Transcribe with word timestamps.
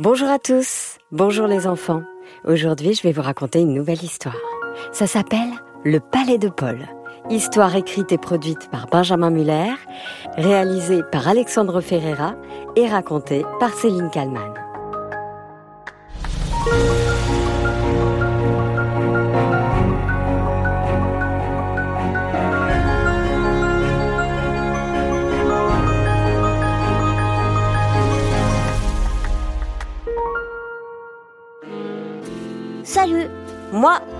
Bonjour 0.00 0.28
à 0.28 0.38
tous, 0.38 0.98
bonjour 1.10 1.48
les 1.48 1.66
enfants. 1.66 2.02
Aujourd'hui, 2.44 2.94
je 2.94 3.02
vais 3.02 3.10
vous 3.10 3.20
raconter 3.20 3.62
une 3.62 3.74
nouvelle 3.74 4.00
histoire. 4.00 4.36
Ça 4.92 5.08
s'appelle 5.08 5.50
Le 5.84 5.98
Palais 5.98 6.38
de 6.38 6.48
Paul. 6.48 6.86
Histoire 7.30 7.74
écrite 7.74 8.12
et 8.12 8.16
produite 8.16 8.70
par 8.70 8.86
Benjamin 8.86 9.30
Muller, 9.30 9.74
réalisée 10.36 11.02
par 11.10 11.26
Alexandre 11.26 11.80
Ferreira 11.80 12.36
et 12.76 12.86
racontée 12.86 13.44
par 13.58 13.74
Céline 13.74 14.08
Kallmann. 14.10 14.54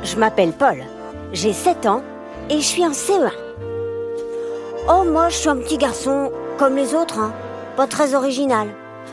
Je 0.08 0.16
m'appelle 0.16 0.52
Paul. 0.52 0.82
J'ai 1.32 1.52
7 1.52 1.86
ans 1.86 2.02
et 2.48 2.56
je 2.56 2.64
suis 2.66 2.84
en 2.84 2.92
CE1. 2.92 3.30
Oh, 4.88 5.04
moi 5.04 5.28
je 5.28 5.36
suis 5.36 5.48
un 5.48 5.56
petit 5.56 5.76
garçon 5.76 6.32
comme 6.58 6.76
les 6.76 6.94
autres, 6.94 7.18
hein. 7.18 7.32
pas 7.76 7.86
très 7.86 8.14
original. 8.14 8.68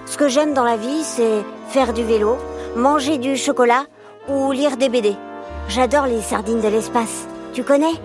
Ce 0.05 0.17
que 0.17 0.29
j'aime 0.29 0.53
dans 0.53 0.63
la 0.63 0.77
vie, 0.77 1.03
c'est 1.03 1.43
faire 1.69 1.91
du 1.91 2.03
vélo, 2.03 2.37
manger 2.75 3.17
du 3.17 3.35
chocolat 3.35 3.85
ou 4.29 4.51
lire 4.51 4.77
des 4.77 4.89
BD. 4.89 5.15
J'adore 5.67 6.05
les 6.05 6.21
sardines 6.21 6.61
de 6.61 6.67
l'espace. 6.67 7.27
Tu 7.53 7.63
connais? 7.63 7.95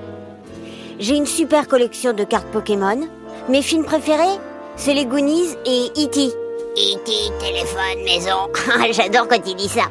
J'ai 0.99 1.17
une 1.17 1.27
super 1.27 1.69
collection 1.69 2.13
de 2.13 2.25
cartes 2.25 2.49
Pokémon. 2.49 3.09
Mes 3.49 3.63
films 3.63 3.85
préférés, 3.85 4.39
c'est 4.77 4.95
les 4.95 5.07
Goonies 5.07 5.55
et 5.65 5.87
E.T. 5.97 6.27
E.T. 6.27 7.13
téléphone 7.39 8.05
maison. 8.05 8.49
J'adore 8.93 9.29
quand 9.29 9.47
il 9.47 9.57
dit 9.57 9.69
ça. 9.69 9.85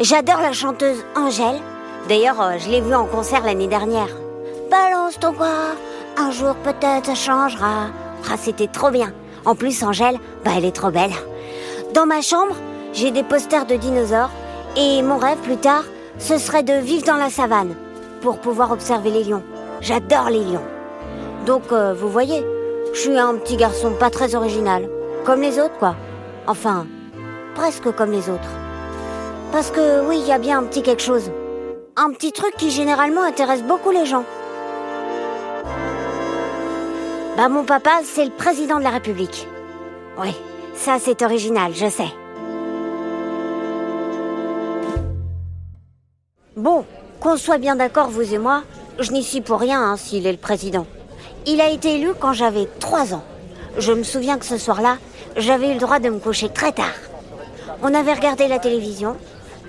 J'adore 0.00 0.40
la 0.40 0.52
chanteuse 0.52 1.04
Angèle. 1.16 1.60
D'ailleurs, 2.08 2.40
euh, 2.40 2.58
je 2.58 2.68
l'ai 2.68 2.80
vue 2.80 2.94
en 2.94 3.06
concert 3.06 3.44
l'année 3.44 3.66
dernière. 3.66 4.08
Balance 4.70 5.18
ton 5.18 5.32
quoi 5.32 5.74
Un 6.16 6.30
jour 6.30 6.54
peut-être 6.56 7.06
ça 7.06 7.14
changera. 7.14 7.88
Ah, 8.30 8.36
c'était 8.36 8.66
trop 8.66 8.90
bien. 8.90 9.12
En 9.44 9.54
plus, 9.54 9.82
Angèle, 9.82 10.18
bah, 10.44 10.52
elle 10.56 10.64
est 10.64 10.76
trop 10.76 10.90
belle. 10.90 11.12
Dans 11.94 12.06
ma 12.06 12.20
chambre, 12.20 12.54
j'ai 12.92 13.10
des 13.10 13.22
posters 13.22 13.66
de 13.66 13.76
dinosaures. 13.76 14.30
Et 14.76 15.02
mon 15.02 15.16
rêve 15.16 15.38
plus 15.38 15.56
tard, 15.56 15.84
ce 16.18 16.38
serait 16.38 16.62
de 16.62 16.74
vivre 16.74 17.04
dans 17.04 17.16
la 17.16 17.30
savane 17.30 17.74
pour 18.20 18.38
pouvoir 18.38 18.72
observer 18.72 19.10
les 19.10 19.24
lions. 19.24 19.42
J'adore 19.80 20.30
les 20.30 20.44
lions. 20.44 20.64
Donc, 21.46 21.72
euh, 21.72 21.94
vous 21.94 22.08
voyez, 22.08 22.44
je 22.94 23.00
suis 23.00 23.18
un 23.18 23.34
petit 23.36 23.56
garçon 23.56 23.92
pas 23.92 24.10
très 24.10 24.34
original. 24.34 24.88
Comme 25.24 25.40
les 25.40 25.58
autres, 25.58 25.78
quoi. 25.78 25.94
Enfin, 26.46 26.86
presque 27.54 27.90
comme 27.92 28.12
les 28.12 28.28
autres. 28.28 28.50
Parce 29.52 29.70
que 29.70 30.06
oui, 30.06 30.18
il 30.20 30.28
y 30.28 30.32
a 30.32 30.38
bien 30.38 30.58
un 30.58 30.64
petit 30.64 30.82
quelque 30.82 31.02
chose. 31.02 31.30
Un 32.00 32.12
petit 32.12 32.30
truc 32.30 32.54
qui 32.56 32.70
généralement 32.70 33.24
intéresse 33.24 33.64
beaucoup 33.64 33.90
les 33.90 34.06
gens. 34.06 34.24
Bah 37.36 37.48
mon 37.48 37.64
papa, 37.64 37.90
c'est 38.04 38.24
le 38.24 38.30
président 38.30 38.78
de 38.78 38.84
la 38.84 38.90
République. 38.90 39.48
Oui, 40.16 40.32
ça 40.74 40.98
c'est 41.00 41.22
original, 41.22 41.72
je 41.74 41.90
sais. 41.90 42.06
Bon, 46.56 46.84
qu'on 47.18 47.36
soit 47.36 47.58
bien 47.58 47.74
d'accord, 47.74 48.10
vous 48.10 48.32
et 48.32 48.38
moi, 48.38 48.62
je 49.00 49.10
n'y 49.10 49.24
suis 49.24 49.40
pour 49.40 49.58
rien 49.58 49.82
hein, 49.82 49.96
s'il 49.96 50.24
est 50.28 50.32
le 50.32 50.38
président. 50.38 50.86
Il 51.46 51.60
a 51.60 51.68
été 51.68 51.96
élu 51.96 52.10
quand 52.20 52.32
j'avais 52.32 52.68
3 52.78 53.12
ans. 53.12 53.24
Je 53.76 53.92
me 53.92 54.04
souviens 54.04 54.38
que 54.38 54.46
ce 54.46 54.56
soir-là, 54.56 54.98
j'avais 55.36 55.70
eu 55.70 55.74
le 55.74 55.80
droit 55.80 55.98
de 55.98 56.10
me 56.10 56.20
coucher 56.20 56.48
très 56.48 56.70
tard. 56.70 56.94
On 57.82 57.92
avait 57.92 58.14
regardé 58.14 58.46
la 58.46 58.60
télévision 58.60 59.16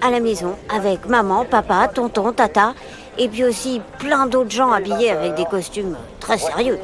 à 0.01 0.09
la 0.11 0.19
maison 0.19 0.55
avec 0.73 1.05
maman, 1.07 1.45
papa, 1.45 1.87
tonton, 1.93 2.31
tata 2.31 2.73
et 3.17 3.27
puis 3.27 3.43
aussi 3.43 3.81
plein 3.99 4.27
d'autres 4.27 4.51
gens 4.51 4.71
habillés 4.71 5.11
avec 5.11 5.35
des 5.35 5.45
costumes 5.45 5.97
très 6.19 6.37
sérieux. 6.37 6.79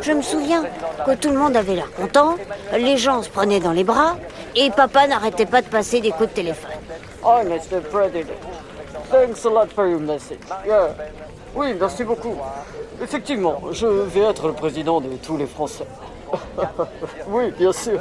Je 0.00 0.12
me 0.12 0.22
souviens 0.22 0.64
que 1.06 1.14
tout 1.14 1.28
le 1.30 1.36
monde 1.36 1.56
avait 1.56 1.74
l'air 1.74 1.92
content, 1.92 2.36
les 2.76 2.96
gens 2.96 3.22
se 3.22 3.28
prenaient 3.28 3.60
dans 3.60 3.72
les 3.72 3.84
bras 3.84 4.16
et 4.56 4.70
papa 4.70 5.06
n'arrêtait 5.06 5.46
pas 5.46 5.62
de 5.62 5.68
passer 5.68 6.00
des 6.00 6.10
coups 6.10 6.30
de 6.30 6.34
téléphone. 6.34 6.70
Oh, 7.24 7.40
Mr. 7.44 7.80
President. 7.90 8.32
Thanks 9.10 9.44
a 9.44 9.50
lot 9.50 9.70
for 9.74 9.86
your 9.86 10.00
message. 10.00 10.38
Oui, 11.54 11.74
merci 11.78 12.02
beaucoup. 12.02 12.34
Effectivement, 13.02 13.60
je 13.72 13.86
vais 13.86 14.20
être 14.20 14.46
le 14.46 14.54
président 14.54 15.00
de 15.00 15.10
tous 15.22 15.36
les 15.36 15.46
Français. 15.46 15.84
oui, 17.28 17.52
bien 17.58 17.72
sûr. 17.72 18.00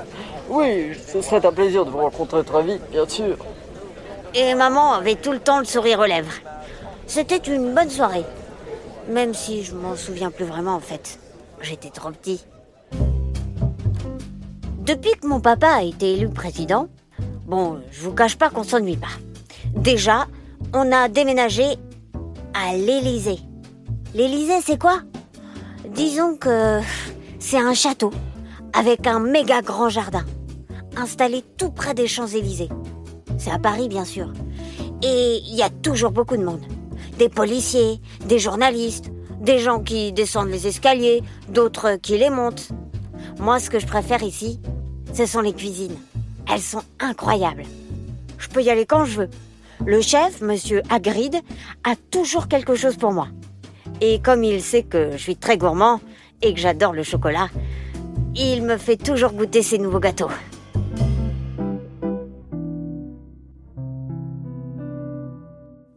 Oui, 0.50 0.94
ce 1.06 1.22
serait 1.22 1.46
un 1.46 1.52
plaisir 1.52 1.86
de 1.86 1.90
vous 1.90 1.98
rencontrer 1.98 2.44
très 2.44 2.64
vite, 2.64 2.82
bien 2.92 3.08
sûr. 3.08 3.36
Et 4.34 4.56
maman 4.56 4.94
avait 4.94 5.16
tout 5.16 5.34
le 5.34 5.40
temps 5.40 5.60
le 5.60 5.66
sourire 5.66 6.00
aux 6.00 6.06
lèvres. 6.06 6.32
C'était 7.06 7.38
une 7.38 7.74
bonne 7.76 7.90
soirée. 7.90 8.24
Même 9.10 9.34
si 9.34 9.64
je 9.64 9.76
m'en 9.76 9.96
souviens 9.96 10.32
plus 10.32 10.46
vraiment 10.46 10.76
en 10.76 10.80
fait. 10.80 11.20
J'étais 11.62 11.90
trop 11.90 12.12
petit. 12.12 12.46
Depuis 14.80 15.12
que 15.22 15.28
mon 15.28 15.42
papa 15.42 15.68
a 15.68 15.84
été 15.84 16.14
élu 16.14 16.30
président, 16.30 16.88
bon, 17.46 17.82
je 17.92 18.02
vous 18.02 18.14
cache 18.14 18.38
pas 18.38 18.50
qu'on 18.50 18.64
s'ennuie 18.64 18.98
pas. 18.98 19.08
Déjà, 19.76 20.28
on 20.74 20.92
a 20.92 21.10
déménagé 21.10 21.66
à 22.54 22.76
l'Élysée. 22.76 23.40
L'Élysée, 24.14 24.62
c'est 24.66 24.80
quoi? 24.80 25.00
Disons 25.90 26.36
que 26.38 26.80
c'est 27.40 27.60
un 27.60 27.74
château 27.74 28.12
avec 28.74 29.08
un 29.08 29.20
méga 29.20 29.62
grand 29.62 29.90
jardin, 29.90 30.26
installé 30.96 31.44
tout 31.58 31.72
près 31.72 31.94
des 31.94 32.08
Champs-Élysées. 32.08 32.70
C'est 33.42 33.50
à 33.50 33.58
Paris, 33.58 33.88
bien 33.88 34.06
sûr. 34.06 34.32
Et 35.02 35.42
il 35.44 35.56
y 35.56 35.64
a 35.64 35.72
toujours 35.72 36.12
beaucoup 36.12 36.38
de 36.38 36.44
monde. 36.44 36.62
Des 37.18 37.28
policiers, 37.28 38.00
des 38.24 38.38
journalistes, 38.38 39.12
des 39.40 39.58
gens 39.58 39.80
qui 39.80 40.14
descendent 40.14 40.50
les 40.50 40.68
escaliers, 40.68 41.24
d'autres 41.50 41.96
qui 41.96 42.20
les 42.20 42.30
montent. 42.30 42.70
Moi, 43.40 43.60
ce 43.60 43.72
que 43.72 43.80
je 43.80 43.88
préfère 43.88 44.22
ici, 44.22 44.60
ce 45.12 45.26
sont 45.26 45.42
les 45.42 45.54
cuisines. 45.54 45.98
Elles 46.54 46.62
sont 46.62 46.84
incroyables. 47.00 47.64
Je 48.38 48.48
peux 48.48 48.62
y 48.62 48.70
aller 48.70 48.86
quand 48.86 49.06
je 49.06 49.22
veux. 49.22 49.30
Le 49.88 50.02
chef, 50.02 50.42
monsieur 50.42 50.84
Hagrid, 50.92 51.38
a 51.84 51.96
toujours 52.12 52.48
quelque 52.48 52.76
chose 52.76 52.96
pour 52.96 53.12
moi. 53.12 53.30
Et 54.02 54.20
comme 54.20 54.44
il 54.44 54.62
sait 54.62 54.84
que 54.84 55.14
je 55.14 55.18
suis 55.18 55.36
très 55.36 55.58
gourmand 55.58 56.00
et 56.44 56.54
que 56.54 56.60
j'adore 56.60 56.94
le 56.94 57.02
chocolat, 57.02 57.48
il 58.36 58.62
me 58.62 58.78
fait 58.78 58.98
toujours 58.98 59.32
goûter 59.32 59.64
ses 59.64 59.80
nouveaux 59.80 60.00
gâteaux. 60.00 60.30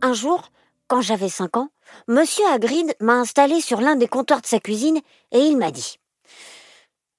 Un 0.05 0.13
jour, 0.13 0.51
quand 0.87 1.01
j'avais 1.01 1.31
5 1.31 1.57
ans, 1.57 1.71
Monsieur 2.09 2.45
Hagrid 2.49 2.95
m'a 3.01 3.15
installé 3.15 3.63
sur 3.63 3.81
l'un 3.81 3.97
des 3.97 4.07
comptoirs 4.07 4.43
de 4.43 4.47
sa 4.47 4.61
cuisine 4.61 5.01
et 5.33 5.39
il 5.39 5.57
m'a 5.57 5.71
dit 5.71 5.99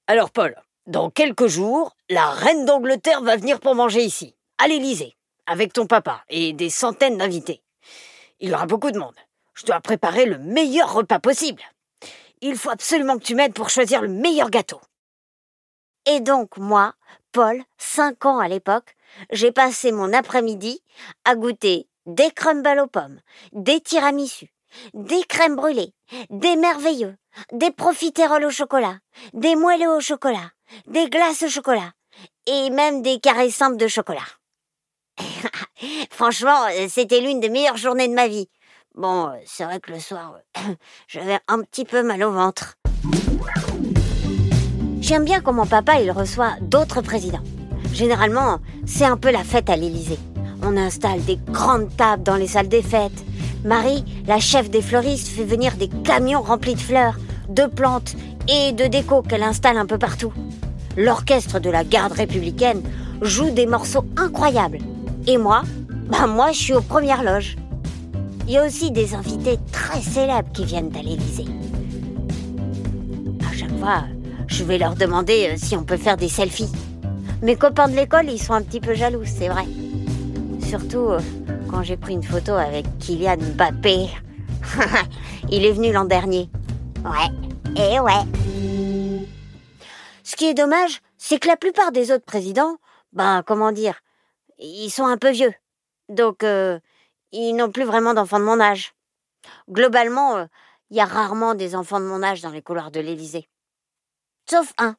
Alors, 0.06 0.30
Paul, 0.30 0.54
dans 0.86 1.10
quelques 1.10 1.48
jours, 1.48 1.96
la 2.08 2.30
reine 2.30 2.64
d'Angleterre 2.64 3.22
va 3.22 3.34
venir 3.34 3.58
pour 3.58 3.74
manger 3.74 4.04
ici, 4.04 4.36
à 4.58 4.68
l'Élysée, 4.68 5.16
avec 5.46 5.72
ton 5.72 5.88
papa 5.88 6.22
et 6.28 6.52
des 6.52 6.70
centaines 6.70 7.18
d'invités. 7.18 7.60
Il 8.38 8.50
y 8.50 8.54
aura 8.54 8.66
beaucoup 8.66 8.92
de 8.92 9.00
monde. 9.00 9.16
Je 9.54 9.66
dois 9.66 9.80
préparer 9.80 10.24
le 10.24 10.38
meilleur 10.38 10.92
repas 10.92 11.18
possible. 11.18 11.62
Il 12.40 12.54
faut 12.54 12.70
absolument 12.70 13.18
que 13.18 13.24
tu 13.24 13.34
m'aides 13.34 13.54
pour 13.54 13.68
choisir 13.68 14.00
le 14.00 14.10
meilleur 14.10 14.48
gâteau. 14.48 14.80
Et 16.08 16.20
donc, 16.20 16.56
moi, 16.56 16.94
Paul, 17.32 17.64
5 17.78 18.26
ans 18.26 18.38
à 18.38 18.46
l'époque, 18.46 18.94
j'ai 19.32 19.50
passé 19.50 19.90
mon 19.90 20.12
après-midi 20.12 20.84
à 21.24 21.34
goûter 21.34 21.88
des 22.06 22.30
crumbles 22.30 22.80
aux 22.80 22.86
pommes, 22.86 23.20
des 23.52 23.80
tiramisus, 23.80 24.48
des 24.94 25.22
crèmes 25.24 25.56
brûlées, 25.56 25.92
des 26.30 26.56
merveilleux, 26.56 27.16
des 27.52 27.70
profiteroles 27.70 28.44
au 28.44 28.50
chocolat, 28.50 28.98
des 29.32 29.56
moelleux 29.56 29.96
au 29.96 30.00
chocolat, 30.00 30.50
des 30.86 31.08
glaces 31.08 31.42
au 31.42 31.48
chocolat, 31.48 31.92
et 32.46 32.70
même 32.70 33.02
des 33.02 33.20
carrés 33.20 33.50
simples 33.50 33.76
de 33.76 33.88
chocolat. 33.88 34.26
Franchement, 36.10 36.66
c'était 36.88 37.20
l'une 37.20 37.40
des 37.40 37.48
meilleures 37.48 37.76
journées 37.76 38.08
de 38.08 38.14
ma 38.14 38.28
vie. 38.28 38.48
Bon, 38.94 39.30
c'est 39.44 39.64
vrai 39.64 39.80
que 39.80 39.92
le 39.92 40.00
soir, 40.00 40.38
j'avais 41.08 41.38
un 41.48 41.60
petit 41.62 41.84
peu 41.84 42.02
mal 42.02 42.22
au 42.22 42.32
ventre. 42.32 42.76
J'aime 45.00 45.24
bien 45.24 45.40
comment 45.40 45.66
papa 45.66 46.00
il 46.00 46.10
reçoit 46.10 46.54
d'autres 46.62 47.02
présidents. 47.02 47.44
Généralement, 47.92 48.58
c'est 48.86 49.04
un 49.04 49.16
peu 49.16 49.30
la 49.30 49.44
fête 49.44 49.70
à 49.70 49.76
l'Élysée. 49.76 50.18
On 50.62 50.76
installe 50.76 51.24
des 51.24 51.38
grandes 51.50 51.94
tables 51.96 52.22
dans 52.22 52.36
les 52.36 52.46
salles 52.46 52.68
des 52.68 52.82
fêtes. 52.82 53.24
Marie, 53.64 54.04
la 54.26 54.38
chef 54.38 54.70
des 54.70 54.82
fleuristes, 54.82 55.28
fait 55.28 55.44
venir 55.44 55.76
des 55.76 55.88
camions 55.88 56.42
remplis 56.42 56.74
de 56.74 56.80
fleurs, 56.80 57.18
de 57.48 57.66
plantes 57.66 58.14
et 58.48 58.72
de 58.72 58.86
déco 58.86 59.22
qu'elle 59.22 59.42
installe 59.42 59.76
un 59.76 59.86
peu 59.86 59.98
partout. 59.98 60.32
L'orchestre 60.96 61.60
de 61.60 61.70
la 61.70 61.84
garde 61.84 62.12
républicaine 62.12 62.82
joue 63.20 63.50
des 63.50 63.66
morceaux 63.66 64.04
incroyables. 64.16 64.78
Et 65.26 65.38
moi, 65.38 65.62
bah 66.08 66.26
moi 66.26 66.52
je 66.52 66.58
suis 66.58 66.74
aux 66.74 66.82
premières 66.82 67.22
loges. 67.22 67.56
Il 68.46 68.52
y 68.52 68.58
a 68.58 68.64
aussi 68.64 68.92
des 68.92 69.14
invités 69.14 69.58
très 69.72 70.00
célèbres 70.00 70.50
qui 70.52 70.64
viennent 70.64 70.94
à 70.96 71.02
l'Élysée. 71.02 71.46
À 73.50 73.52
chaque 73.52 73.76
fois, 73.78 74.04
je 74.46 74.62
vais 74.62 74.78
leur 74.78 74.94
demander 74.94 75.48
euh, 75.50 75.54
si 75.56 75.76
on 75.76 75.82
peut 75.82 75.96
faire 75.96 76.16
des 76.16 76.28
selfies. 76.28 76.70
Mes 77.42 77.56
copains 77.56 77.88
de 77.88 77.96
l'école, 77.96 78.30
ils 78.30 78.40
sont 78.40 78.54
un 78.54 78.62
petit 78.62 78.80
peu 78.80 78.94
jaloux, 78.94 79.24
c'est 79.24 79.48
vrai. 79.48 79.64
Surtout 80.68 81.10
euh, 81.10 81.20
quand 81.70 81.84
j'ai 81.84 81.96
pris 81.96 82.14
une 82.14 82.24
photo 82.24 82.52
avec 82.52 82.86
Kylian 82.98 83.36
Mbappé. 83.36 84.08
Il 85.50 85.64
est 85.64 85.70
venu 85.70 85.92
l'an 85.92 86.04
dernier. 86.04 86.50
Ouais, 87.04 87.80
et 87.80 88.00
ouais. 88.00 88.24
Ce 90.24 90.34
qui 90.34 90.46
est 90.46 90.54
dommage, 90.54 91.02
c'est 91.18 91.38
que 91.38 91.46
la 91.46 91.56
plupart 91.56 91.92
des 91.92 92.10
autres 92.10 92.24
présidents, 92.24 92.78
ben 93.12 93.44
comment 93.46 93.70
dire, 93.70 94.00
ils 94.58 94.90
sont 94.90 95.06
un 95.06 95.18
peu 95.18 95.30
vieux. 95.30 95.54
Donc, 96.08 96.42
euh, 96.42 96.80
ils 97.30 97.54
n'ont 97.54 97.70
plus 97.70 97.84
vraiment 97.84 98.12
d'enfants 98.12 98.40
de 98.40 98.44
mon 98.44 98.58
âge. 98.58 98.92
Globalement, 99.70 100.36
euh, 100.36 100.46
il 100.90 100.96
y 100.96 101.00
a 101.00 101.04
rarement 101.04 101.54
des 101.54 101.76
enfants 101.76 102.00
de 102.00 102.06
mon 102.06 102.24
âge 102.24 102.42
dans 102.42 102.50
les 102.50 102.62
couloirs 102.62 102.90
de 102.90 102.98
l'Élysée. 102.98 103.48
Sauf 104.50 104.72
un. 104.78 104.96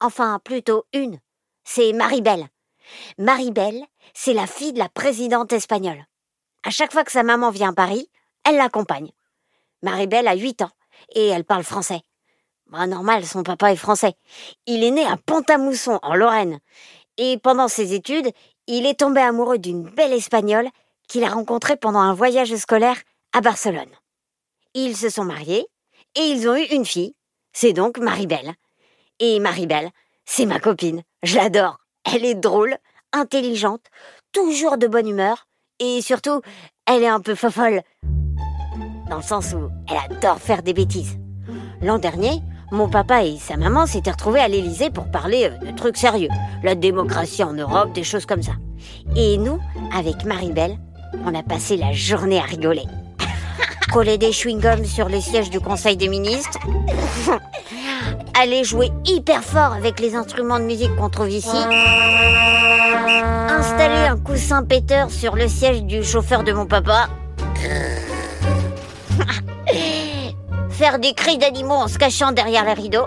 Enfin, 0.00 0.40
plutôt 0.42 0.86
une. 0.92 1.20
C'est 1.62 1.92
Maribel. 1.92 2.48
Maribel, 3.18 3.84
c'est 4.12 4.34
la 4.34 4.46
fille 4.46 4.72
de 4.72 4.78
la 4.78 4.88
présidente 4.88 5.52
espagnole. 5.52 6.04
À 6.62 6.70
chaque 6.70 6.92
fois 6.92 7.04
que 7.04 7.12
sa 7.12 7.22
maman 7.22 7.50
vient 7.50 7.70
à 7.70 7.74
Paris, 7.74 8.08
elle 8.44 8.56
l'accompagne. 8.56 9.10
Maribel 9.82 10.26
a 10.28 10.34
8 10.34 10.62
ans 10.62 10.70
et 11.14 11.26
elle 11.26 11.44
parle 11.44 11.64
français. 11.64 12.00
Bah, 12.70 12.86
normal, 12.86 13.26
son 13.26 13.42
papa 13.42 13.72
est 13.72 13.76
français. 13.76 14.14
Il 14.66 14.82
est 14.82 14.90
né 14.90 15.04
à 15.04 15.16
Pont-à-Mousson, 15.16 15.98
en 16.02 16.14
Lorraine. 16.14 16.58
Et 17.18 17.38
pendant 17.38 17.68
ses 17.68 17.94
études, 17.94 18.30
il 18.66 18.86
est 18.86 18.98
tombé 19.00 19.20
amoureux 19.20 19.58
d'une 19.58 19.82
belle 19.82 20.12
espagnole 20.12 20.68
qu'il 21.08 21.24
a 21.24 21.28
rencontrée 21.28 21.76
pendant 21.76 22.00
un 22.00 22.14
voyage 22.14 22.54
scolaire 22.56 23.00
à 23.32 23.40
Barcelone. 23.40 23.90
Ils 24.72 24.96
se 24.96 25.08
sont 25.10 25.24
mariés 25.24 25.66
et 26.16 26.22
ils 26.22 26.48
ont 26.48 26.56
eu 26.56 26.64
une 26.64 26.86
fille. 26.86 27.14
C'est 27.52 27.72
donc 27.72 27.98
Maribel. 27.98 28.54
Et 29.20 29.38
Maribel, 29.38 29.90
c'est 30.24 30.46
ma 30.46 30.58
copine. 30.58 31.02
Je 31.22 31.36
l'adore. 31.36 31.78
Elle 32.12 32.24
est 32.24 32.34
drôle, 32.34 32.76
intelligente, 33.12 33.82
toujours 34.32 34.76
de 34.76 34.86
bonne 34.86 35.08
humeur 35.08 35.46
et 35.80 36.02
surtout, 36.02 36.40
elle 36.86 37.02
est 37.02 37.08
un 37.08 37.20
peu 37.20 37.34
fofolle. 37.34 37.82
Dans 39.08 39.16
le 39.16 39.22
sens 39.22 39.52
où 39.52 39.70
elle 39.88 40.16
adore 40.16 40.38
faire 40.38 40.62
des 40.62 40.74
bêtises. 40.74 41.18
L'an 41.82 41.98
dernier, 41.98 42.40
mon 42.70 42.88
papa 42.88 43.24
et 43.24 43.36
sa 43.38 43.56
maman 43.56 43.86
s'étaient 43.86 44.10
retrouvés 44.10 44.40
à 44.40 44.48
l'Élysée 44.48 44.90
pour 44.90 45.10
parler 45.10 45.50
euh, 45.50 45.70
de 45.70 45.76
trucs 45.76 45.96
sérieux. 45.96 46.28
La 46.62 46.74
démocratie 46.74 47.44
en 47.44 47.52
Europe, 47.52 47.92
des 47.92 48.04
choses 48.04 48.26
comme 48.26 48.42
ça. 48.42 48.52
Et 49.16 49.36
nous, 49.38 49.60
avec 49.94 50.24
Maribel, 50.24 50.78
on 51.24 51.34
a 51.34 51.42
passé 51.42 51.76
la 51.76 51.92
journée 51.92 52.38
à 52.38 52.42
rigoler. 52.42 52.84
Coller 53.92 54.18
des 54.18 54.32
chewing-gums 54.32 54.84
sur 54.86 55.08
les 55.08 55.20
sièges 55.20 55.50
du 55.50 55.60
Conseil 55.60 55.96
des 55.96 56.08
ministres. 56.08 56.58
Aller 58.40 58.64
jouer 58.64 58.90
hyper 59.04 59.44
fort 59.44 59.74
avec 59.74 60.00
les 60.00 60.16
instruments 60.16 60.58
de 60.58 60.64
musique 60.64 60.94
qu'on 60.96 61.08
trouve 61.08 61.30
ici. 61.30 61.56
Installer 63.48 64.08
un 64.08 64.18
coussin 64.18 64.64
péteur 64.64 65.08
sur 65.10 65.36
le 65.36 65.46
siège 65.46 65.84
du 65.84 66.02
chauffeur 66.02 66.42
de 66.42 66.52
mon 66.52 66.66
papa. 66.66 67.08
Faire 70.70 70.98
des 70.98 71.14
cris 71.14 71.38
d'animaux 71.38 71.74
en 71.74 71.86
se 71.86 71.96
cachant 71.96 72.32
derrière 72.32 72.64
les 72.64 72.72
rideaux. 72.72 73.06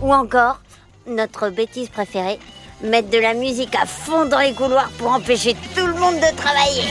Ou 0.00 0.14
encore, 0.14 0.60
notre 1.06 1.50
bêtise 1.50 1.90
préférée, 1.90 2.38
mettre 2.82 3.10
de 3.10 3.18
la 3.18 3.34
musique 3.34 3.76
à 3.76 3.84
fond 3.86 4.24
dans 4.24 4.38
les 4.38 4.54
couloirs 4.54 4.88
pour 4.98 5.12
empêcher 5.12 5.54
tout 5.76 5.86
le 5.86 5.94
monde 5.94 6.16
de 6.16 6.36
travailler. 6.36 6.84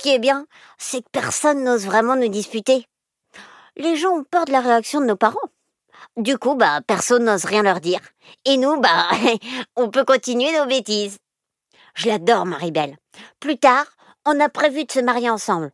Ce 0.00 0.02
qui 0.02 0.14
est 0.14 0.18
bien, 0.18 0.46
c'est 0.78 1.02
que 1.02 1.10
personne 1.12 1.62
n'ose 1.62 1.84
vraiment 1.84 2.16
nous 2.16 2.30
disputer. 2.30 2.86
Les 3.76 3.96
gens 3.96 4.12
ont 4.12 4.24
peur 4.24 4.46
de 4.46 4.50
la 4.50 4.62
réaction 4.62 4.98
de 5.02 5.04
nos 5.04 5.16
parents. 5.16 5.50
Du 6.16 6.38
coup, 6.38 6.54
bah, 6.54 6.80
personne 6.86 7.24
n'ose 7.24 7.44
rien 7.44 7.62
leur 7.62 7.80
dire. 7.80 8.00
Et 8.46 8.56
nous, 8.56 8.80
bah, 8.80 9.10
on 9.76 9.90
peut 9.90 10.06
continuer 10.06 10.58
nos 10.58 10.64
bêtises. 10.64 11.18
Je 11.92 12.08
l'adore, 12.08 12.46
Maribel. 12.46 12.96
Plus 13.40 13.58
tard, 13.58 13.84
on 14.24 14.40
a 14.40 14.48
prévu 14.48 14.86
de 14.86 14.90
se 14.90 15.00
marier 15.00 15.28
ensemble. 15.28 15.70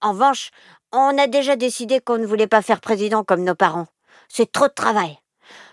En 0.00 0.14
revanche, 0.14 0.50
on 0.90 1.16
a 1.16 1.28
déjà 1.28 1.54
décidé 1.54 2.00
qu'on 2.00 2.18
ne 2.18 2.26
voulait 2.26 2.48
pas 2.48 2.62
faire 2.62 2.80
président 2.80 3.22
comme 3.22 3.44
nos 3.44 3.54
parents. 3.54 3.86
C'est 4.28 4.50
trop 4.50 4.66
de 4.66 4.74
travail. 4.74 5.16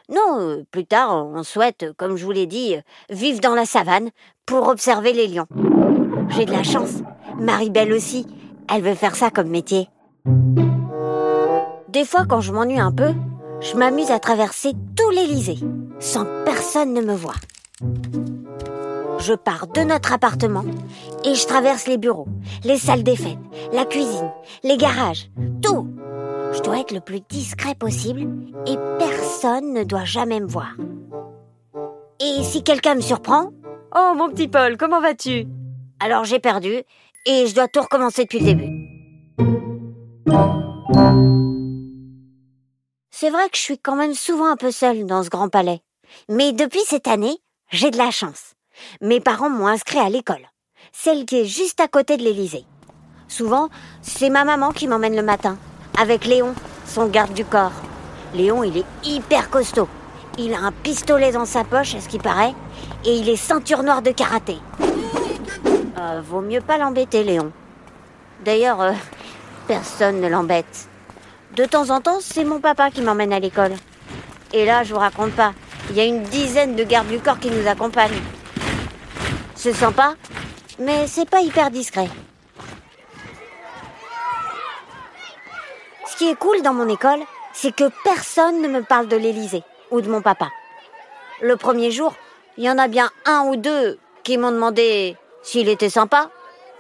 Non, 0.08 0.40
euh, 0.40 0.66
plus 0.70 0.86
tard, 0.86 1.16
on 1.16 1.42
souhaite, 1.42 1.94
comme 1.98 2.16
je 2.16 2.26
vous 2.26 2.32
l'ai 2.32 2.46
dit, 2.46 2.76
euh, 2.76 2.82
vivre 3.10 3.40
dans 3.40 3.56
la 3.56 3.66
savane 3.66 4.12
pour 4.46 4.68
observer 4.68 5.14
les 5.14 5.28
lions. 5.28 5.48
J'ai 6.30 6.46
de 6.46 6.52
la 6.52 6.62
chance. 6.62 7.02
Maribel 7.40 7.94
aussi. 7.94 8.26
Elle 8.74 8.82
veut 8.82 8.96
faire 8.96 9.16
ça 9.16 9.30
comme 9.30 9.50
métier. 9.50 9.90
Des 11.90 12.06
fois, 12.06 12.26
quand 12.28 12.42
je 12.42 12.52
m'ennuie 12.52 12.80
un 12.80 12.92
peu, 12.92 13.14
je 13.62 13.76
m'amuse 13.76 14.12
à 14.12 14.20
traverser 14.20 14.74
tout 14.96 15.10
l'Élysée, 15.10 15.60
sans 16.00 16.26
que 16.26 16.44
personne 16.44 16.94
ne 16.94 17.02
me 17.02 17.16
voie. 17.16 17.36
Je 19.20 19.34
pars 19.34 19.68
de 19.68 19.82
notre 19.82 20.14
appartement 20.14 20.66
et 21.26 21.34
je 21.34 21.48
traverse 21.48 21.88
les 21.88 21.98
bureaux, 21.98 22.28
les 22.64 22.78
salles 22.78 23.04
des 23.04 23.16
fêtes, 23.16 23.38
la 23.74 23.86
cuisine, 23.86 24.32
les 24.64 24.78
garages, 24.78 25.32
tout. 25.62 25.88
Je 26.54 26.62
dois 26.62 26.80
être 26.80 26.94
le 26.94 27.02
plus 27.02 27.22
discret 27.22 27.76
possible 27.76 28.28
et 28.68 28.76
personne 29.00 29.74
ne 29.74 29.84
doit 29.84 30.06
jamais 30.06 30.40
me 30.40 30.48
voir. 30.48 30.76
Et 32.20 32.44
si 32.44 32.64
quelqu'un 32.64 32.96
me 32.96 33.02
surprend, 33.02 33.52
Oh 33.96 34.14
mon 34.16 34.30
petit 34.30 34.48
Paul, 34.48 34.78
comment 34.78 35.02
vas-tu? 35.02 35.48
Alors 36.00 36.26
j'ai 36.26 36.40
perdu 36.40 36.84
et 37.26 37.48
je 37.48 37.56
dois 37.56 37.68
tout 37.68 37.82
recommencer 37.82 38.24
depuis 38.24 38.40
le 38.40 38.46
début. 38.46 38.88
C'est 43.10 43.32
vrai 43.32 43.50
que 43.50 43.58
je 43.58 43.62
suis 43.62 43.80
quand 43.80 43.96
même 43.96 44.14
souvent 44.14 44.52
un 44.52 44.56
peu 44.56 44.72
seule 44.72 45.06
dans 45.06 45.24
ce 45.24 45.30
grand 45.30 45.50
palais. 45.50 45.82
Mais 46.30 46.54
depuis 46.54 46.82
cette 46.86 47.08
année, 47.08 47.38
j'ai 47.72 47.92
de 47.92 47.98
la 47.98 48.12
chance. 48.12 48.54
Mes 49.02 49.20
parents 49.20 49.50
m'ont 49.50 49.68
inscrit 49.68 50.00
à 50.00 50.10
l'école, 50.10 50.48
celle 50.94 51.26
qui 51.26 51.38
est 51.38 51.46
juste 51.46 51.80
à 51.80 51.88
côté 51.88 52.18
de 52.18 52.24
l'Élysée. 52.24 52.66
Souvent, 53.28 53.70
c'est 54.02 54.30
ma 54.30 54.46
maman 54.46 54.72
qui 54.72 54.88
m'emmène 54.88 55.16
le 55.16 55.24
matin, 55.24 55.58
avec 56.00 56.26
Léon, 56.26 56.54
son 56.86 57.08
garde 57.08 57.34
du 57.34 57.44
corps. 57.44 57.74
Léon, 58.34 58.64
il 58.64 58.78
est 58.78 58.86
hyper 59.04 59.50
costaud. 59.50 59.90
Il 60.38 60.54
a 60.54 60.60
un 60.60 60.72
pistolet 60.72 61.32
dans 61.32 61.46
sa 61.46 61.64
poche, 61.64 61.96
à 61.96 62.02
ce 62.02 62.08
qui 62.08 62.20
paraît, 62.20 62.54
et 63.04 63.18
il 63.18 63.28
est 63.28 63.36
ceinture 63.36 63.84
noire 63.84 64.02
de 64.02 64.12
karaté. 64.12 64.58
Euh, 66.00 66.22
vaut 66.24 66.42
mieux 66.42 66.62
pas 66.62 66.78
l'embêter, 66.78 67.24
Léon. 67.24 67.52
D'ailleurs, 68.46 68.82
euh, 68.82 68.92
personne 69.68 70.22
ne 70.22 70.28
l'embête. 70.28 70.88
De 71.56 71.66
temps 71.66 71.90
en 71.90 72.02
temps, 72.02 72.20
c'est 72.22 72.44
mon 72.44 72.60
papa 72.60 72.92
qui 72.92 73.02
m'emmène 73.02 73.34
à 73.34 73.40
l'école. 73.40 73.74
Et 74.54 74.64
là, 74.64 74.84
je 74.84 74.94
vous 74.94 75.00
raconte 75.00 75.32
pas, 75.32 75.54
il 75.90 75.96
y 75.96 76.00
a 76.00 76.06
une 76.06 76.22
dizaine 76.22 76.76
de 76.76 76.84
gardes 76.84 77.08
du 77.08 77.20
corps 77.20 77.40
qui 77.40 77.50
nous 77.50 77.68
accompagnent. 77.68 78.22
C'est 79.56 79.74
sympa, 79.74 80.14
mais 80.78 81.08
c'est 81.08 81.28
pas 81.28 81.42
hyper 81.42 81.72
discret. 81.72 82.10
Ce 86.06 86.16
qui 86.16 86.30
est 86.30 86.36
cool 86.36 86.62
dans 86.62 86.74
mon 86.74 86.88
école, 86.90 87.20
c'est 87.54 87.76
que 87.76 87.90
personne 88.04 88.62
ne 88.62 88.68
me 88.68 88.84
parle 88.84 89.08
de 89.08 89.18
l'Élysée 89.18 89.64
ou 89.90 90.02
de 90.02 90.10
mon 90.12 90.22
papa. 90.22 90.50
Le 91.42 91.56
premier 91.58 91.90
jour, 91.90 92.14
il 92.58 92.66
y 92.66 92.70
en 92.70 92.78
a 92.78 92.88
bien 92.88 93.10
un 93.26 93.46
ou 93.48 93.56
deux 93.56 93.98
qui 94.24 94.38
m'ont 94.38 94.52
demandé 94.52 95.18
s'il 95.48 95.70
était 95.70 95.90
sympa. 95.90 96.30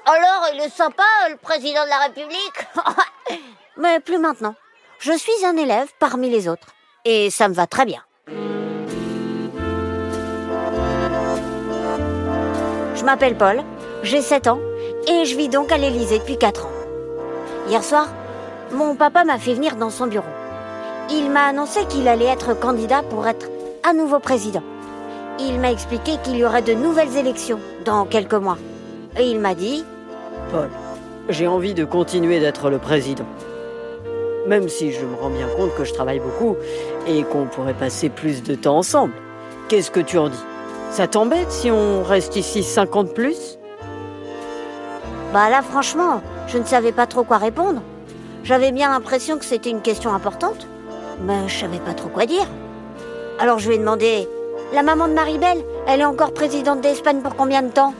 Alors, 0.05 0.49
il 0.53 0.59
est 0.59 0.69
sympa, 0.69 1.03
le 1.29 1.37
président 1.37 1.85
de 1.85 1.89
la 1.89 1.99
République 1.99 2.67
Mais 3.77 4.01
plus 4.01 4.17
maintenant. 4.17 4.55
Je 4.99 5.13
suis 5.13 5.45
un 5.45 5.55
élève 5.55 5.87
parmi 5.99 6.29
les 6.29 6.49
autres. 6.49 6.67
Et 7.05 7.29
ça 7.29 7.47
me 7.47 7.53
va 7.53 7.65
très 7.65 7.85
bien. 7.85 8.03
Je 12.95 13.05
m'appelle 13.05 13.37
Paul, 13.37 13.63
j'ai 14.03 14.21
7 14.21 14.47
ans, 14.47 14.59
et 15.07 15.23
je 15.23 15.37
vis 15.37 15.47
donc 15.47 15.71
à 15.71 15.77
l'Élysée 15.77 16.19
depuis 16.19 16.37
4 16.37 16.65
ans. 16.65 16.71
Hier 17.69 17.83
soir, 17.83 18.07
mon 18.71 18.95
papa 18.95 19.23
m'a 19.23 19.39
fait 19.39 19.53
venir 19.53 19.77
dans 19.77 19.91
son 19.91 20.07
bureau. 20.07 20.25
Il 21.09 21.29
m'a 21.29 21.45
annoncé 21.45 21.85
qu'il 21.85 22.07
allait 22.09 22.25
être 22.25 22.53
candidat 22.53 23.03
pour 23.03 23.27
être 23.27 23.47
à 23.87 23.93
nouveau 23.93 24.19
président. 24.19 24.63
Il 25.39 25.59
m'a 25.59 25.71
expliqué 25.71 26.13
qu'il 26.23 26.37
y 26.37 26.45
aurait 26.45 26.63
de 26.63 26.73
nouvelles 26.73 27.15
élections 27.15 27.59
dans 27.85 28.05
quelques 28.05 28.33
mois. 28.33 28.57
Et 29.19 29.29
il 29.29 29.39
m'a 29.39 29.53
dit 29.53 29.83
Paul, 30.51 30.69
j'ai 31.29 31.47
envie 31.47 31.73
de 31.73 31.85
continuer 31.85 32.39
d'être 32.39 32.69
le 32.69 32.79
président. 32.79 33.25
Même 34.47 34.67
si 34.67 34.91
je 34.91 35.05
me 35.05 35.15
rends 35.15 35.29
bien 35.29 35.47
compte 35.55 35.75
que 35.75 35.83
je 35.83 35.93
travaille 35.93 36.19
beaucoup 36.19 36.55
et 37.07 37.23
qu'on 37.23 37.45
pourrait 37.45 37.73
passer 37.73 38.09
plus 38.09 38.41
de 38.41 38.55
temps 38.55 38.77
ensemble. 38.77 39.13
Qu'est-ce 39.67 39.91
que 39.91 39.99
tu 39.99 40.17
en 40.17 40.29
dis? 40.29 40.43
Ça 40.89 41.05
t'embête 41.05 41.51
si 41.51 41.69
on 41.69 42.01
reste 42.01 42.35
ici 42.35 42.63
50 42.63 43.13
plus? 43.13 43.59
Bah 45.33 45.49
là, 45.49 45.61
franchement, 45.61 46.21
je 46.47 46.57
ne 46.57 46.63
savais 46.63 46.93
pas 46.93 47.05
trop 47.05 47.23
quoi 47.23 47.37
répondre. 47.37 47.81
J'avais 48.43 48.71
bien 48.71 48.89
l'impression 48.89 49.37
que 49.37 49.45
c'était 49.45 49.69
une 49.69 49.81
question 49.81 50.13
importante, 50.13 50.65
mais 51.21 51.47
je 51.47 51.59
savais 51.59 51.79
pas 51.79 51.93
trop 51.93 52.09
quoi 52.09 52.25
dire. 52.25 52.47
Alors 53.37 53.59
je 53.59 53.67
lui 53.67 53.75
ai 53.75 53.79
demandé 53.79 54.27
La 54.73 54.83
maman 54.83 55.07
de 55.07 55.13
Maribel, 55.13 55.63
elle 55.87 56.01
est 56.01 56.05
encore 56.05 56.33
présidente 56.33 56.81
d'Espagne 56.81 57.21
pour 57.21 57.35
combien 57.35 57.61
de 57.61 57.69
temps? 57.69 57.93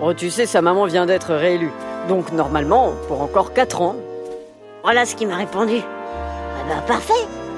Oh, 0.00 0.14
tu 0.14 0.30
sais, 0.30 0.46
sa 0.46 0.62
maman 0.62 0.84
vient 0.84 1.06
d'être 1.06 1.34
réélue. 1.34 1.72
Donc 2.08 2.30
normalement, 2.32 2.92
pour 3.08 3.20
encore 3.20 3.52
4 3.52 3.82
ans. 3.82 3.96
Voilà 4.84 5.06
ce 5.06 5.16
qu'il 5.16 5.26
m'a 5.26 5.36
répondu. 5.36 5.80
Ah 5.82 6.68
bah 6.68 6.82
parfait. 6.86 7.12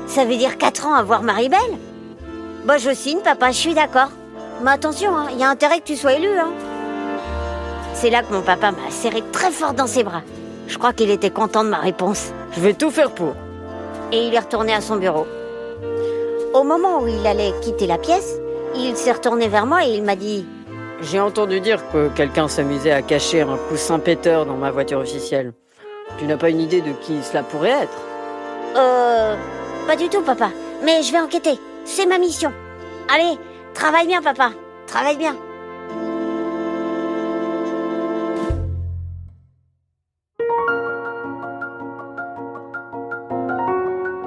Ça 0.06 0.24
veut 0.24 0.36
dire 0.36 0.56
4 0.56 0.86
ans 0.86 0.94
à 0.94 1.02
voir 1.02 1.22
Marie-Belle 1.22 1.78
Bah 2.64 2.78
je 2.78 2.94
signe, 2.94 3.18
papa, 3.18 3.50
je 3.50 3.58
suis 3.58 3.74
d'accord. 3.74 4.08
Mais 4.62 4.70
attention, 4.70 5.10
il 5.28 5.34
hein, 5.34 5.38
y 5.38 5.44
a 5.44 5.50
intérêt 5.50 5.80
que 5.80 5.84
tu 5.84 5.96
sois 5.96 6.14
élu. 6.14 6.38
Hein. 6.38 6.52
C'est 7.92 8.10
là 8.10 8.22
que 8.22 8.32
mon 8.32 8.42
papa 8.42 8.70
m'a 8.70 8.90
serré 8.90 9.22
très 9.32 9.50
fort 9.50 9.74
dans 9.74 9.86
ses 9.86 10.02
bras. 10.02 10.22
Je 10.66 10.78
crois 10.78 10.94
qu'il 10.94 11.10
était 11.10 11.30
content 11.30 11.62
de 11.62 11.68
ma 11.68 11.78
réponse. 11.78 12.32
Je 12.52 12.60
vais 12.60 12.72
tout 12.72 12.90
faire 12.90 13.10
pour. 13.10 13.34
Et 14.12 14.26
il 14.26 14.34
est 14.34 14.38
retourné 14.38 14.72
à 14.72 14.80
son 14.80 14.96
bureau. 14.96 15.26
Au 16.54 16.64
moment 16.64 17.02
où 17.02 17.06
il 17.06 17.26
allait 17.26 17.52
quitter 17.60 17.86
la 17.86 17.98
pièce, 17.98 18.38
il 18.78 18.96
s'est 18.96 19.12
retourné 19.12 19.48
vers 19.48 19.66
moi 19.66 19.84
et 19.84 19.90
il 19.90 20.02
m'a 20.02 20.16
dit 20.16 20.46
J'ai 21.00 21.20
entendu 21.20 21.60
dire 21.60 21.80
que 21.90 22.08
quelqu'un 22.08 22.48
s'amusait 22.48 22.92
à 22.92 23.02
cacher 23.02 23.42
un 23.42 23.56
coussin 23.68 23.98
péteur 23.98 24.46
dans 24.46 24.56
ma 24.56 24.70
voiture 24.70 24.98
officielle. 24.98 25.52
Tu 26.18 26.26
n'as 26.26 26.36
pas 26.36 26.50
une 26.50 26.60
idée 26.60 26.80
de 26.80 26.92
qui 26.92 27.22
cela 27.22 27.42
pourrait 27.42 27.82
être? 27.82 27.98
Euh. 28.76 29.34
Pas 29.86 29.96
du 29.96 30.08
tout, 30.08 30.22
papa. 30.22 30.50
Mais 30.84 31.02
je 31.02 31.12
vais 31.12 31.20
enquêter. 31.20 31.58
C'est 31.84 32.06
ma 32.06 32.18
mission. 32.18 32.52
Allez, 33.12 33.38
travaille 33.74 34.06
bien, 34.06 34.20
papa. 34.20 34.50
Travaille 34.86 35.16
bien. 35.16 35.36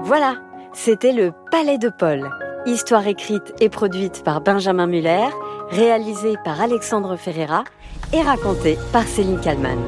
Voilà, 0.03 0.37
c'était 0.73 1.11
le 1.11 1.33
Palais 1.51 1.77
de 1.77 1.89
Paul, 1.89 2.31
histoire 2.69 3.07
écrite 3.07 3.53
et 3.59 3.69
produite 3.69 4.23
par 4.23 4.41
Benjamin 4.41 4.87
Muller, 4.87 5.27
réalisée 5.69 6.35
par 6.43 6.61
Alexandre 6.61 7.15
Ferreira 7.15 7.63
et 8.13 8.21
racontée 8.21 8.77
par 8.91 9.03
Céline 9.03 9.39
Kallmann. 9.39 9.79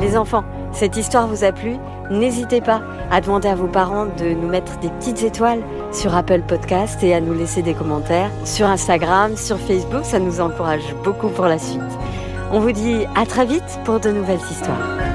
Les 0.00 0.16
enfants, 0.16 0.44
cette 0.72 0.96
histoire 0.96 1.26
vous 1.26 1.44
a 1.44 1.52
plu? 1.52 1.76
N'hésitez 2.10 2.60
pas 2.60 2.82
à 3.10 3.20
demander 3.20 3.48
à 3.48 3.54
vos 3.54 3.66
parents 3.66 4.06
de 4.06 4.34
nous 4.34 4.48
mettre 4.48 4.78
des 4.78 4.88
petites 4.88 5.22
étoiles 5.22 5.62
sur 5.92 6.14
Apple 6.14 6.42
Podcast 6.42 7.02
et 7.02 7.14
à 7.14 7.20
nous 7.20 7.34
laisser 7.34 7.62
des 7.62 7.74
commentaires 7.74 8.30
sur 8.44 8.66
Instagram, 8.66 9.36
sur 9.36 9.58
Facebook, 9.58 10.04
ça 10.04 10.18
nous 10.18 10.40
encourage 10.40 10.94
beaucoup 11.02 11.28
pour 11.28 11.46
la 11.46 11.58
suite. 11.58 11.80
On 12.52 12.60
vous 12.60 12.72
dit 12.72 13.04
à 13.16 13.26
très 13.26 13.46
vite 13.46 13.80
pour 13.84 14.00
de 14.00 14.10
nouvelles 14.10 14.38
histoires. 14.50 15.05